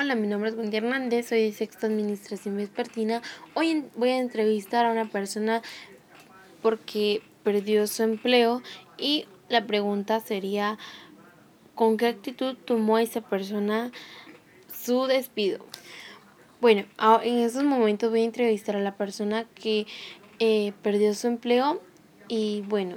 Hola, 0.00 0.14
mi 0.14 0.28
nombre 0.28 0.48
es 0.48 0.56
Wendy 0.56 0.78
Hernández, 0.78 1.28
soy 1.28 1.42
de 1.42 1.52
Sexta 1.52 1.86
Administración 1.86 2.56
Vespertina. 2.56 3.20
Hoy 3.52 3.84
voy 3.96 4.08
a 4.08 4.16
entrevistar 4.16 4.86
a 4.86 4.92
una 4.92 5.10
persona 5.10 5.60
porque 6.62 7.20
perdió 7.44 7.86
su 7.86 8.02
empleo 8.04 8.62
y 8.96 9.26
la 9.50 9.66
pregunta 9.66 10.20
sería, 10.20 10.78
¿con 11.74 11.98
qué 11.98 12.06
actitud 12.06 12.56
tomó 12.64 12.96
esa 12.96 13.20
persona 13.20 13.92
su 14.72 15.04
despido? 15.04 15.66
Bueno, 16.62 16.86
en 17.22 17.40
estos 17.40 17.64
momentos 17.64 18.08
voy 18.08 18.22
a 18.22 18.24
entrevistar 18.24 18.76
a 18.76 18.80
la 18.80 18.96
persona 18.96 19.44
que 19.54 19.86
eh, 20.38 20.72
perdió 20.82 21.12
su 21.12 21.26
empleo 21.26 21.82
y 22.26 22.62
bueno, 22.62 22.96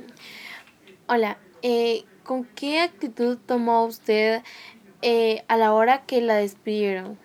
hola, 1.08 1.38
eh, 1.64 2.06
¿con 2.24 2.46
qué 2.46 2.80
actitud 2.80 3.38
tomó 3.46 3.84
usted 3.84 4.42
eh, 5.04 5.44
a 5.50 5.58
la 5.58 5.74
hora 5.74 6.06
que 6.06 6.22
la 6.22 6.36
despidieron? 6.36 7.20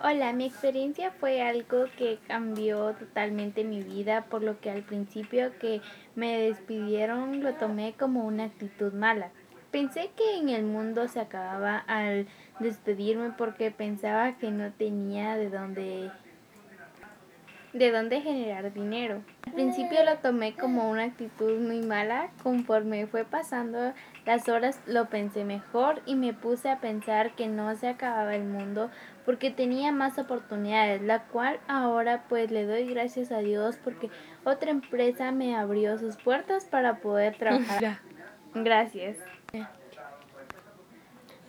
Hola, 0.00 0.32
mi 0.32 0.44
experiencia 0.46 1.10
fue 1.10 1.42
algo 1.42 1.86
que 1.98 2.20
cambió 2.28 2.94
totalmente 2.94 3.64
mi 3.64 3.82
vida, 3.82 4.26
por 4.26 4.44
lo 4.44 4.60
que 4.60 4.70
al 4.70 4.82
principio 4.82 5.58
que 5.58 5.80
me 6.14 6.38
despidieron 6.38 7.42
lo 7.42 7.54
tomé 7.54 7.94
como 7.98 8.24
una 8.24 8.44
actitud 8.44 8.92
mala. 8.92 9.30
Pensé 9.72 10.10
que 10.16 10.38
en 10.38 10.50
el 10.50 10.62
mundo 10.62 11.08
se 11.08 11.18
acababa 11.18 11.78
al 11.78 12.28
despedirme 12.60 13.30
porque 13.36 13.72
pensaba 13.72 14.38
que 14.38 14.52
no 14.52 14.70
tenía 14.72 15.36
de 15.36 15.50
dónde 15.50 16.12
de 17.78 17.92
dónde 17.92 18.20
generar 18.20 18.72
dinero. 18.72 19.22
Al 19.46 19.52
principio 19.52 20.04
lo 20.04 20.16
tomé 20.16 20.54
como 20.54 20.90
una 20.90 21.04
actitud 21.04 21.58
muy 21.58 21.80
mala, 21.80 22.30
conforme 22.42 23.06
fue 23.06 23.24
pasando 23.24 23.92
las 24.24 24.48
horas 24.48 24.80
lo 24.86 25.06
pensé 25.06 25.44
mejor 25.44 26.02
y 26.04 26.14
me 26.14 26.32
puse 26.32 26.68
a 26.68 26.80
pensar 26.80 27.34
que 27.36 27.46
no 27.46 27.74
se 27.76 27.88
acababa 27.88 28.34
el 28.34 28.44
mundo 28.44 28.90
porque 29.24 29.50
tenía 29.50 29.92
más 29.92 30.18
oportunidades, 30.18 31.02
la 31.02 31.24
cual 31.24 31.60
ahora 31.68 32.24
pues 32.28 32.50
le 32.50 32.64
doy 32.64 32.86
gracias 32.86 33.30
a 33.30 33.38
Dios 33.38 33.78
porque 33.82 34.10
otra 34.44 34.70
empresa 34.70 35.30
me 35.32 35.54
abrió 35.56 35.98
sus 35.98 36.16
puertas 36.16 36.64
para 36.64 36.96
poder 36.96 37.36
trabajar. 37.38 37.98
Gracias. 38.54 39.18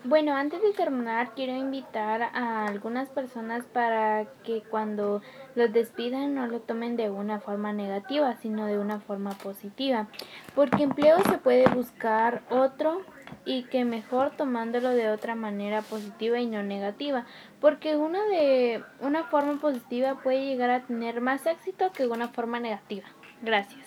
Bueno, 0.08 0.38
antes 0.38 0.62
de 0.62 0.72
terminar, 0.72 1.34
quiero 1.36 1.54
invitar 1.54 2.22
a 2.22 2.66
algunas 2.66 3.10
personas 3.10 3.66
para 3.66 4.26
que 4.46 4.62
cuando 4.62 5.22
los 5.54 5.74
despidan 5.74 6.34
no 6.34 6.48
lo 6.48 6.62
tomen 6.62 6.96
de 6.96 7.10
una 7.10 7.42
forma 7.42 7.74
negativa, 7.74 8.38
sino 8.42 8.68
de 8.68 8.80
una 8.80 9.02
forma 9.02 9.32
positiva. 9.32 10.08
Porque 10.56 10.84
empleo 10.84 11.18
se 11.30 11.40
puede 11.40 11.68
buscar 11.68 12.42
otro 12.50 13.02
y 13.44 13.64
que 13.64 13.84
mejor 13.84 14.32
tomándolo 14.38 14.92
de 14.92 15.10
otra 15.10 15.36
manera 15.36 15.82
positiva 15.82 16.40
y 16.40 16.46
no 16.46 16.64
negativa. 16.64 17.26
Porque 17.60 17.98
una 17.98 18.24
de 18.28 18.82
una 19.02 19.26
forma 19.26 19.60
positiva 19.60 20.22
puede 20.24 20.46
llegar 20.46 20.70
a 20.70 20.84
tener 20.84 21.20
más 21.20 21.46
éxito 21.46 21.92
que 21.92 22.08
una 22.08 22.30
forma 22.30 22.62
negativa. 22.62 23.08
Gracias. 23.42 23.86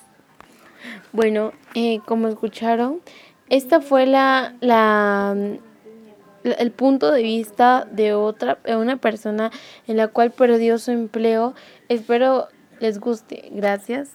Bueno, 1.13 1.53
eh, 1.75 2.01
como 2.05 2.29
escucharon, 2.29 3.01
esta 3.49 3.81
fue 3.81 4.05
la, 4.05 4.53
la 4.61 5.35
el 6.45 6.71
punto 6.73 7.11
de 7.13 7.23
vista 7.23 7.87
de 7.91 8.15
otra 8.15 8.59
una 8.67 8.97
persona 8.97 9.51
en 9.87 9.97
la 9.97 10.09
cual 10.09 10.31
perdió 10.31 10.79
su 10.79 10.91
empleo. 10.91 11.55
Espero 11.89 12.49
les 12.81 12.99
guste. 12.99 13.51
Gracias. 13.53 14.09